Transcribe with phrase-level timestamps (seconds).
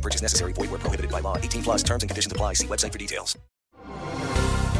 [0.00, 0.54] No purchase necessary.
[0.54, 1.36] Void where prohibited by law.
[1.36, 2.54] 18 plus terms and conditions apply.
[2.54, 3.38] See website for details.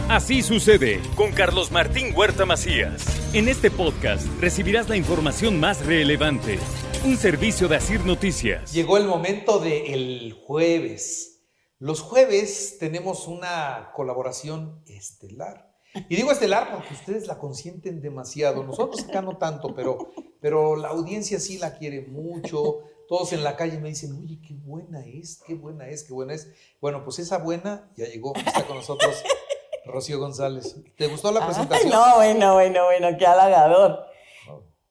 [0.09, 3.05] Así sucede con Carlos Martín Huerta Macías.
[3.33, 6.59] En este podcast recibirás la información más relevante.
[7.05, 8.73] Un servicio de Asir Noticias.
[8.73, 11.45] Llegó el momento del jueves.
[11.79, 15.71] Los jueves tenemos una colaboración estelar.
[16.09, 18.65] Y digo estelar porque ustedes la consienten demasiado.
[18.65, 22.81] Nosotros acá no tanto, pero, pero la audiencia sí la quiere mucho.
[23.09, 26.33] Todos en la calle me dicen, oye, qué buena es, qué buena es, qué buena
[26.33, 26.49] es.
[26.81, 29.23] Bueno, pues esa buena ya llegó, está con nosotros
[29.85, 30.77] Rocío González.
[30.97, 31.91] ¿Te gustó la Ay, presentación?
[31.91, 34.07] no, bueno, bueno, bueno, qué halagador.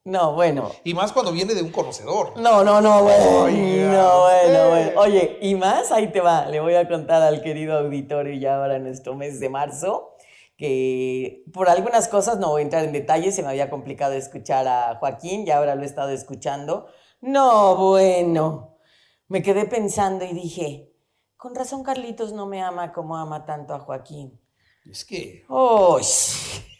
[0.03, 0.71] No, bueno.
[0.83, 2.37] Y más cuando viene de un conocedor.
[2.37, 3.41] No, no, no, bueno.
[3.43, 4.91] Oiga, no, bueno, bueno.
[4.99, 6.47] Oye, y más, ahí te va.
[6.47, 10.15] Le voy a contar al querido auditorio ya ahora en nuestro mes de marzo
[10.59, 14.67] que por algunas cosas no voy a entrar en detalle, se me había complicado escuchar
[14.67, 16.87] a Joaquín y ahora lo he estado escuchando.
[17.21, 18.75] No, bueno.
[19.29, 20.91] Me quedé pensando y dije,
[21.37, 24.37] con razón Carlitos no me ama como ama tanto a Joaquín.
[24.85, 26.03] Es que ¡Uy!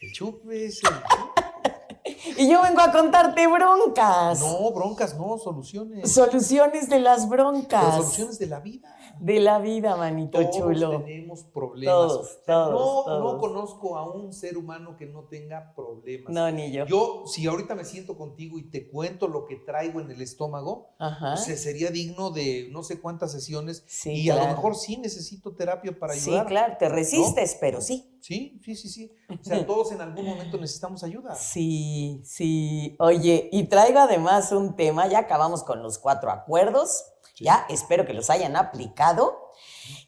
[0.02, 1.40] el chupe es el chupe.
[2.38, 4.42] Y yo vengo a contarte broncas.
[4.42, 6.12] No, broncas, no, soluciones.
[6.12, 7.96] Soluciones de las broncas.
[7.96, 8.94] Soluciones de la vida.
[9.20, 11.02] De la vida, manito Todos chulo.
[11.04, 11.94] tenemos problemas.
[11.96, 13.34] Todos, todos, no, todos.
[13.34, 16.32] no conozco a un ser humano que no tenga problemas.
[16.34, 16.86] No, ni yo.
[16.86, 20.90] Yo, si ahorita me siento contigo y te cuento lo que traigo en el estómago,
[21.00, 21.36] Ajá.
[21.44, 23.84] pues, sería digno de no sé cuántas sesiones.
[23.88, 26.48] Sí, y a lo mejor sí necesito terapia para Sí, ayudar.
[26.48, 28.06] claro, te resistes, pero sí.
[28.22, 29.12] Sí, sí, sí, sí.
[29.30, 31.36] O sea, todos en algún momento necesitamos ayuda.
[31.36, 32.96] Sí, sí.
[33.00, 37.06] Oye, y traigo además un tema, ya acabamos con los cuatro acuerdos,
[37.40, 39.50] ya espero que los hayan aplicado.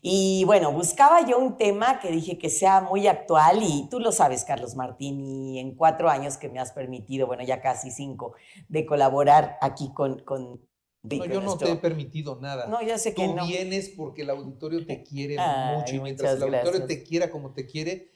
[0.02, 4.12] Y bueno, buscaba yo un tema que dije que sea muy actual y tú lo
[4.12, 8.34] sabes, Carlos Martín, y en cuatro años que me has permitido, bueno, ya casi cinco,
[8.68, 10.20] de colaborar aquí con...
[10.20, 10.62] con
[11.03, 12.68] No, yo no te he permitido nada.
[12.68, 16.36] No, ya sé que Tú vienes porque el auditorio te quiere Ay, mucho y mientras
[16.36, 16.88] el auditorio gracias.
[16.88, 18.12] te quiera como te quiere,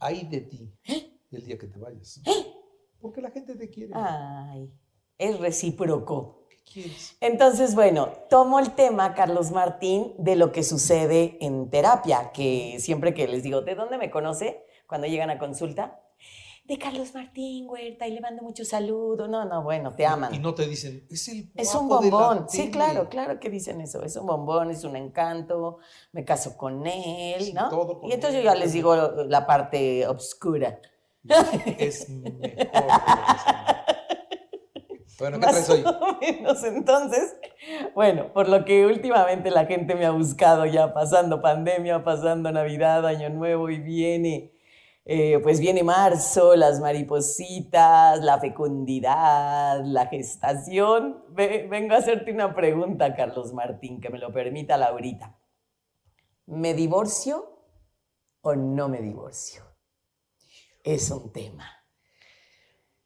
[0.00, 0.74] hay de ti
[1.30, 2.20] el día que te vayas.
[3.00, 3.92] Porque la gente te quiere.
[3.94, 4.72] Ay,
[5.18, 6.37] es recíproco.
[7.20, 13.14] Entonces, bueno, tomo el tema, Carlos Martín, de lo que sucede en terapia, que siempre
[13.14, 14.64] que les digo, ¿de dónde me conoce?
[14.86, 16.00] Cuando llegan a consulta,
[16.64, 19.26] de Carlos Martín, Huerta, y le mando mucho saludo.
[19.26, 20.34] No, no, bueno, te aman.
[20.34, 22.46] Y no te dicen, es el Es un de bombón.
[22.50, 22.70] Sí, tele".
[22.72, 24.02] claro, claro que dicen eso.
[24.02, 25.78] Es un bombón, es un encanto.
[26.12, 27.70] Me caso con él, Sí, ¿no?
[27.70, 28.44] todo con y entonces él.
[28.44, 30.78] yo ya les digo la parte obscura.
[31.78, 32.40] Es mejor.
[32.40, 32.58] que lo que
[35.07, 35.07] son.
[35.18, 35.84] Bueno, ¿qué Más traes hoy?
[35.84, 37.36] o menos, entonces,
[37.94, 43.06] bueno, por lo que últimamente la gente me ha buscado ya pasando pandemia, pasando Navidad,
[43.06, 44.52] Año Nuevo y viene,
[45.04, 51.24] eh, pues viene marzo, las maripositas, la fecundidad, la gestación.
[51.30, 55.36] Ve- vengo a hacerte una pregunta, Carlos Martín, que me lo permita Laurita.
[56.46, 57.36] ¿Me divorcio
[58.42, 59.62] o no me divorcio?
[60.82, 61.70] Es un tema.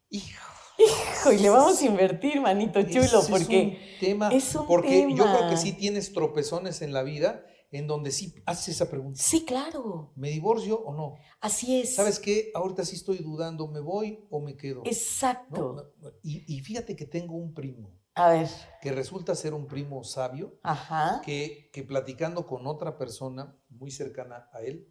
[0.09, 0.52] Hijo.
[0.77, 3.57] Hijo, y le vamos a invertir, manito chulo, es porque
[3.93, 7.87] un tema, es un porque yo creo que sí tienes tropezones en la vida en
[7.87, 9.19] donde sí haces esa pregunta.
[9.21, 11.15] sí, claro, ¿Me divorcio o no?
[11.41, 11.95] así es.
[11.95, 12.51] ¿Sabes qué?
[12.53, 14.81] Ahorita sí estoy dudando, ¿me voy o me quedo?
[14.85, 15.93] Exacto.
[15.99, 18.47] No, Y, y fíjate que tengo un primo A ver,
[18.81, 21.21] que resulta ser un primo sabio ajá.
[21.25, 24.87] que, que platicando con otra persona muy cercana a él,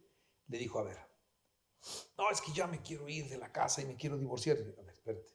[0.47, 0.97] le dijo, a ver,
[2.17, 4.57] no, es que ya me quiero ir de la casa y me quiero divorciar.
[4.57, 5.31] A ver, espérate.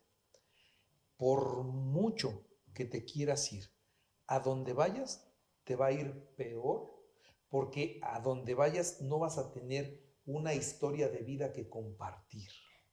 [1.19, 3.65] Por mucho que te quieras ir,
[4.27, 5.29] a donde vayas
[5.65, 6.95] te va a ir peor,
[7.51, 12.49] porque a donde vayas no vas a tener una historia de vida que compartir.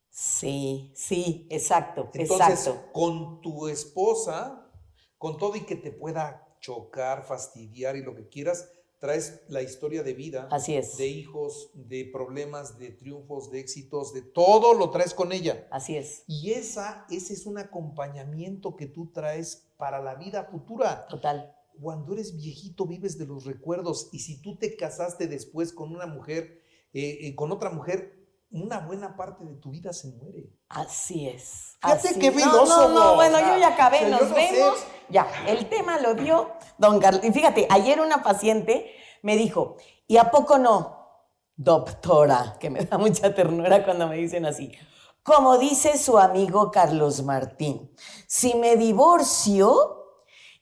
[0.10, 2.92] Sí, sí, exacto, Entonces, exacto.
[2.92, 4.72] con tu esposa,
[5.18, 8.69] con todo y que te pueda chocar, fastidiar y lo que quieras,
[9.00, 10.97] traes la historia de vida, Así es.
[10.97, 15.68] de hijos, de problemas, de triunfos, de éxitos, de todo lo traes con ella.
[15.71, 16.24] Así es.
[16.27, 21.07] Y esa, ese es un acompañamiento que tú traes para la vida futura.
[21.07, 21.56] Total.
[21.81, 26.07] Cuando eres viejito vives de los recuerdos y si tú te casaste después con una
[26.07, 26.62] mujer,
[26.94, 28.25] eh, eh, con otra mujer,
[28.63, 30.50] una buena parte de tu vida se muere.
[30.69, 31.78] Así es.
[31.81, 32.36] Fíjate así qué es.
[32.36, 34.52] No, filósofo, no, no, bueno, yo ya acabé, o sea, yo nos no sé.
[34.52, 34.80] vemos.
[35.10, 37.24] Ya, el tema lo dio don Carlos.
[37.24, 38.92] Y fíjate, ayer una paciente
[39.22, 40.96] me dijo, ¿y a poco no?
[41.56, 44.72] doctora, que me da mucha ternura cuando me dicen así.
[45.24, 47.92] Como dice su amigo Carlos Martín,
[48.28, 50.05] si me divorcio,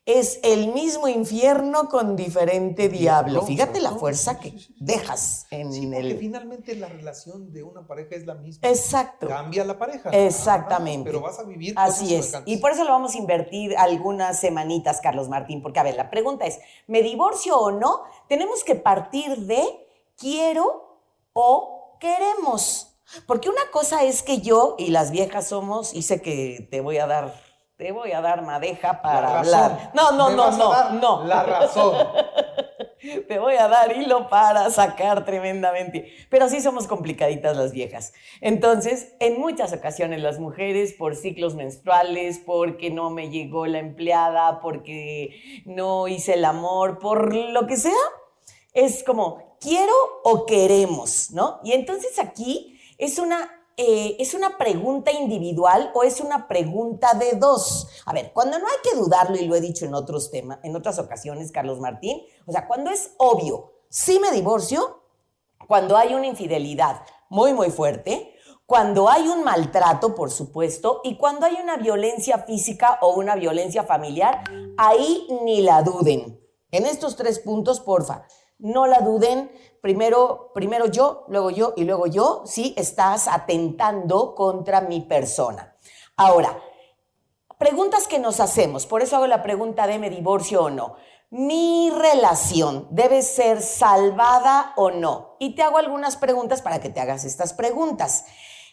[0.06, 3.42] es el mismo infierno con diferente diablo.
[3.44, 4.76] Fíjate la fuerza que sí, sí.
[4.80, 6.18] dejas en Sí, porque el...
[6.20, 8.68] finalmente la relación de una pareja es la misma.
[8.68, 9.28] Exacto.
[9.28, 10.10] Cambia la pareja.
[10.10, 11.10] Exactamente.
[11.10, 12.34] Pero vas a vivir Así es.
[12.46, 16.10] Y por eso lo vamos a invertir algunas semanitas, Carlos Martín, porque a ver, la
[16.10, 18.02] pregunta es, ¿me divorcio o no?
[18.28, 19.64] Tenemos que partir de
[20.18, 21.00] quiero
[21.32, 22.90] o queremos.
[23.26, 26.98] Porque una cosa es que yo y las viejas somos, y sé que te voy
[26.98, 27.34] a dar,
[27.78, 29.92] te voy a dar madeja para hablar.
[29.94, 31.24] No, no, no, no, no.
[31.26, 31.96] La razón.
[33.28, 36.10] Te voy a dar hilo para sacar tremendamente.
[36.30, 38.14] Pero sí somos complicaditas las viejas.
[38.40, 44.62] Entonces, en muchas ocasiones las mujeres, por ciclos menstruales, porque no me llegó la empleada,
[44.62, 47.92] porque no hice el amor, por lo que sea,
[48.72, 49.94] es como, quiero
[50.24, 51.60] o queremos, ¿no?
[51.64, 57.34] Y entonces aquí es una, eh, es una pregunta individual o es una pregunta de
[57.34, 57.88] dos.
[58.06, 60.76] A ver, cuando no hay que dudarlo, y lo he dicho en otros temas, en
[60.76, 65.02] otras ocasiones, Carlos Martín, o sea, cuando es obvio, sí me divorcio,
[65.68, 68.36] cuando hay una infidelidad muy, muy fuerte,
[68.66, 73.84] cuando hay un maltrato, por supuesto, y cuando hay una violencia física o una violencia
[73.84, 74.44] familiar,
[74.78, 76.40] ahí ni la duden.
[76.72, 78.26] En estos tres puntos, porfa,
[78.64, 79.52] no la duden.
[79.82, 85.76] Primero, primero yo, luego yo y luego yo, si estás atentando contra mi persona.
[86.16, 86.58] Ahora,
[87.58, 90.96] preguntas que nos hacemos, por eso hago la pregunta de me divorcio o no.
[91.30, 95.36] Mi relación debe ser salvada o no.
[95.40, 98.26] Y te hago algunas preguntas para que te hagas estas preguntas.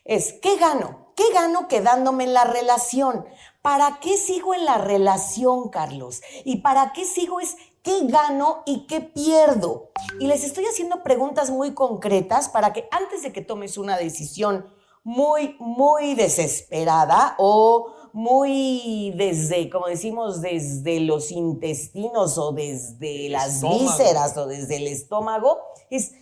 [0.05, 1.13] Es, ¿qué gano?
[1.17, 3.27] ¿Qué gano quedándome en la relación?
[3.63, 6.23] ¿Para qué sigo en la relación, Carlos?
[6.45, 9.91] ¿Y para qué sigo es qué gano y qué pierdo?
[10.19, 14.67] Y les estoy haciendo preguntas muy concretas para que antes de que tomes una decisión
[15.03, 23.79] muy, muy desesperada o muy desde, como decimos, desde los intestinos o desde las Estómago.
[23.81, 25.59] vísceras o desde el estómago,
[25.91, 26.13] es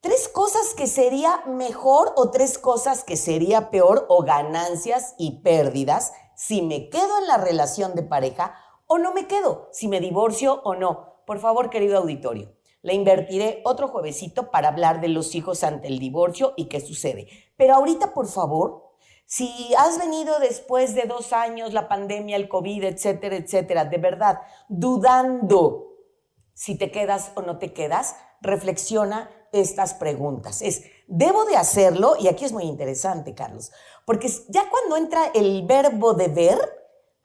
[0.00, 6.12] tres cosas que sería mejor o tres cosas que sería peor o ganancias y pérdidas
[6.36, 8.54] si me quedo en la relación de pareja
[8.92, 11.22] o no me quedo, si me divorcio o no.
[11.24, 16.00] Por favor, querido auditorio, le invertiré otro juevesito para hablar de los hijos ante el
[16.00, 17.28] divorcio y qué sucede.
[17.56, 18.90] Pero ahorita, por favor,
[19.26, 19.48] si
[19.78, 25.94] has venido después de dos años, la pandemia, el COVID, etcétera, etcétera, de verdad, dudando
[26.52, 30.62] si te quedas o no te quedas, reflexiona estas preguntas.
[30.62, 32.16] Es, ¿debo de hacerlo?
[32.18, 33.70] Y aquí es muy interesante, Carlos,
[34.04, 36.79] porque ya cuando entra el verbo deber,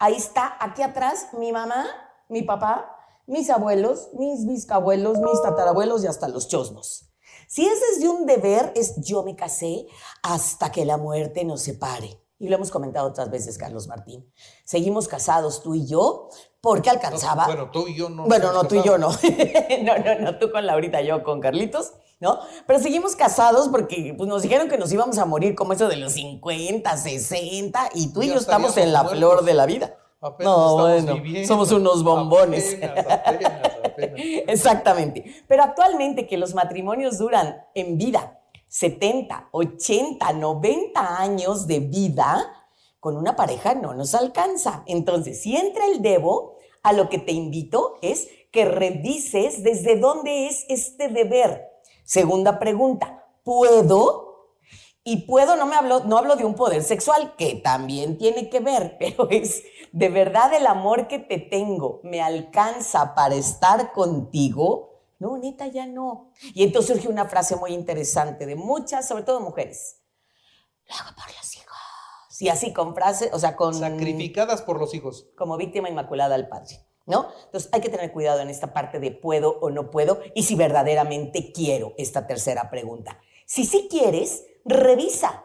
[0.06, 1.88] ahí está, aquí atrás, mi mamá,
[2.30, 7.10] mi papá, mis abuelos, mis bisabuelos, mis tatarabuelos y hasta los chosnos.
[7.48, 9.88] Si es desde un deber, es yo me casé
[10.22, 12.22] hasta que la muerte nos separe.
[12.38, 14.32] Y lo hemos comentado otras veces, Carlos Martín.
[14.64, 16.30] Seguimos casados tú y yo
[16.62, 17.46] porque alcanzaba.
[17.48, 18.26] Bueno, tú y yo no.
[18.26, 19.10] Bueno, no, tú y yo no.
[19.10, 19.38] casados.
[19.84, 22.40] no, no, no, tú con Laurita, yo con Carlitos, ¿no?
[22.66, 25.98] Pero seguimos casados porque pues, nos dijeron que nos íbamos a morir como eso de
[25.98, 29.98] los 50, 60, y tú y yo estamos en la flor de la vida.
[30.22, 31.48] Apenas no, bueno, viviendo.
[31.48, 32.76] somos unos bombones.
[32.76, 33.52] Apenas, apenas,
[33.84, 34.12] apenas.
[34.48, 35.24] Exactamente.
[35.48, 42.46] Pero actualmente que los matrimonios duran en vida 70, 80, 90 años de vida,
[43.00, 44.84] con una pareja no nos alcanza.
[44.88, 50.48] Entonces, si entra el debo, a lo que te invito es que revises desde dónde
[50.48, 51.75] es este deber.
[52.06, 54.26] Segunda pregunta, ¿puedo?
[55.04, 58.60] Y puedo, no me hablo, no hablo de un poder sexual, que también tiene que
[58.60, 64.94] ver, pero es de verdad el amor que te tengo me alcanza para estar contigo.
[65.18, 66.32] No, neta, ya no.
[66.54, 70.02] Y entonces surge una frase muy interesante de muchas, sobre todo mujeres.
[70.88, 71.78] Lo hago por los hijos.
[72.40, 75.28] Y así con frase, o sea, con Sacrificadas por los hijos.
[75.38, 77.28] como víctima inmaculada al Padre, ¿no?
[77.46, 80.56] Entonces hay que tener cuidado en esta parte de puedo o no puedo y si
[80.56, 83.20] verdaderamente quiero esta tercera pregunta.
[83.46, 85.44] Si sí quieres, revisa.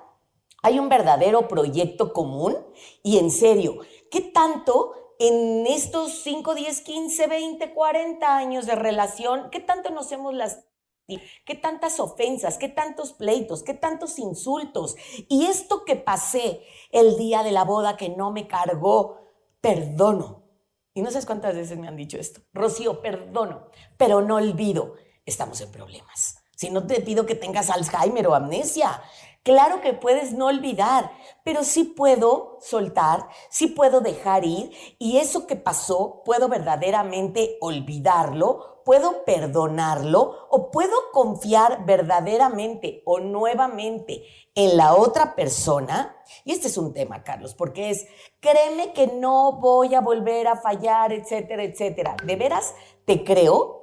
[0.63, 2.57] Hay un verdadero proyecto común
[3.03, 3.79] y en serio,
[4.11, 10.11] ¿qué tanto en estos 5, 10, 15, 20, 40 años de relación, qué tanto nos
[10.13, 10.65] hemos las
[11.45, 14.97] qué tantas ofensas, qué tantos pleitos, qué tantos insultos.
[15.29, 19.19] Y esto que pasé el día de la boda que no me cargó,
[19.61, 20.40] perdono.
[21.01, 22.43] Y no sabes cuántas veces me han dicho esto.
[22.53, 24.97] Rocío, perdono, pero no olvido.
[25.25, 26.45] Estamos en problemas.
[26.55, 29.01] Si no te pido que tengas Alzheimer o amnesia,
[29.43, 31.13] Claro que puedes no olvidar,
[31.45, 38.83] pero sí puedo soltar, sí puedo dejar ir y eso que pasó puedo verdaderamente olvidarlo,
[38.85, 46.23] puedo perdonarlo o puedo confiar verdaderamente o nuevamente en la otra persona.
[46.45, 48.07] Y este es un tema, Carlos, porque es,
[48.41, 52.15] créeme que no voy a volver a fallar, etcétera, etcétera.
[52.25, 52.75] ¿De veras
[53.07, 53.80] te creo?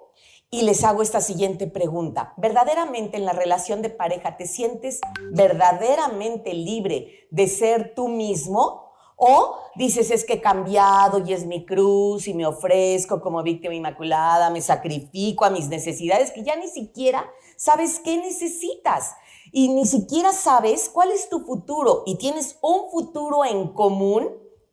[0.50, 2.34] Y les hago esta siguiente pregunta.
[2.38, 5.02] ¿Verdaderamente en la relación de pareja te sientes
[5.32, 8.94] verdaderamente libre de ser tú mismo?
[9.18, 13.74] ¿O dices es que he cambiado y es mi cruz y me ofrezco como víctima
[13.74, 19.16] inmaculada, me sacrifico a mis necesidades que ya ni siquiera sabes qué necesitas?
[19.52, 24.30] Y ni siquiera sabes cuál es tu futuro y tienes un futuro en común.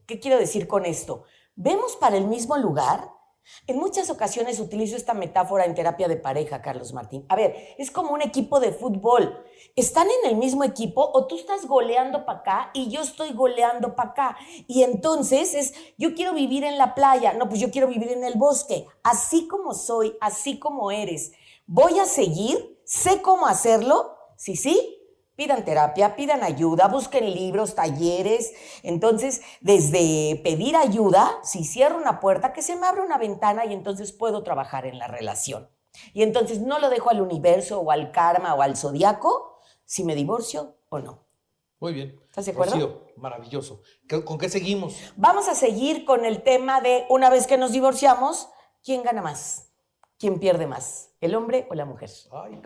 [0.07, 1.25] ¿Qué quiero decir con esto?
[1.57, 3.14] ¿Vemos para el mismo lugar?
[3.67, 7.25] En muchas ocasiones utilizo esta metáfora en terapia de pareja, Carlos Martín.
[7.29, 9.45] A ver, es como un equipo de fútbol.
[9.77, 13.95] ¿Están en el mismo equipo o tú estás goleando para acá y yo estoy goleando
[13.95, 14.37] para acá?
[14.67, 18.25] Y entonces es, yo quiero vivir en la playa, no, pues yo quiero vivir en
[18.25, 18.87] el bosque.
[19.03, 21.33] Así como soy, así como eres.
[21.67, 22.81] ¿Voy a seguir?
[22.85, 24.17] ¿Sé cómo hacerlo?
[24.37, 24.94] Sí, sí,
[25.37, 28.53] Pidan terapia, pidan ayuda, busquen libros, talleres.
[28.83, 33.73] Entonces, desde pedir ayuda, si cierro una puerta, que se me abre una ventana y
[33.73, 35.69] entonces puedo trabajar en la relación.
[36.13, 40.15] Y entonces no lo dejo al universo o al karma o al zodiaco si me
[40.15, 41.25] divorcio o no.
[41.81, 42.21] Muy bien.
[42.29, 42.73] ¿Estás de acuerdo?
[42.73, 43.83] Rocío, maravilloso.
[44.25, 44.97] ¿Con qué seguimos?
[45.17, 48.49] Vamos a seguir con el tema de una vez que nos divorciamos,
[48.83, 49.73] ¿quién gana más?
[50.19, 51.11] ¿Quién pierde más?
[51.21, 52.11] ¿El hombre o la mujer?
[52.33, 52.61] Ay.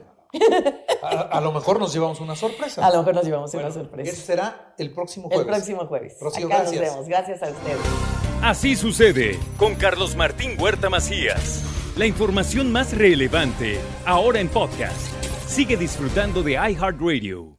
[1.03, 2.87] A, a, lo mejor nos llevamos una sorpresa.
[2.87, 4.11] A lo mejor nos llevamos Bueno, una sorpresa.
[4.13, 5.47] Eso será el próximo jueves.
[5.47, 6.17] El próximo jueves.
[6.21, 6.81] Rocío, Acá gracias.
[6.83, 7.09] nos vemos.
[7.09, 7.79] Gracias a ustedes.
[8.43, 11.65] Así sucede con Carlos Martín Huerta Macías.
[11.97, 15.01] La información más relevante ahora en podcast.
[15.47, 17.58] Sigue disfrutando de iHeartRadio.